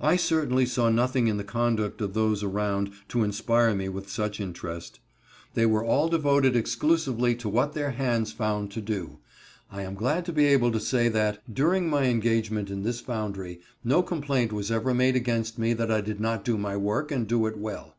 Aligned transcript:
I 0.00 0.14
certainly 0.14 0.64
saw 0.64 0.90
nothing 0.90 1.26
in 1.26 1.38
the 1.38 1.42
conduct 1.42 2.00
of 2.00 2.14
those 2.14 2.44
around 2.44 2.92
to 3.08 3.24
inspire 3.24 3.74
me 3.74 3.88
with 3.88 4.08
such 4.08 4.38
interest: 4.38 5.00
they 5.54 5.66
were 5.66 5.82
all 5.84 6.08
devoted 6.08 6.54
exclusively 6.54 7.34
to 7.34 7.48
what 7.48 7.72
their 7.72 7.90
hands 7.90 8.30
found 8.32 8.70
to 8.70 8.80
do. 8.80 9.18
I 9.72 9.82
am 9.82 9.96
glad 9.96 10.24
to 10.26 10.32
be 10.32 10.44
able 10.46 10.70
to 10.70 10.78
say 10.78 11.08
that, 11.08 11.40
during 11.52 11.90
my 11.90 12.04
engagement 12.04 12.70
in 12.70 12.84
this 12.84 13.00
foundry, 13.00 13.60
no 13.82 14.04
complaint 14.04 14.52
was 14.52 14.70
ever 14.70 14.94
made 14.94 15.16
against 15.16 15.58
me 15.58 15.72
that 15.72 15.90
I 15.90 16.00
did 16.00 16.20
not 16.20 16.44
do 16.44 16.56
my 16.56 16.76
work, 16.76 17.10
and 17.10 17.26
do 17.26 17.46
it 17.48 17.58
well. 17.58 17.96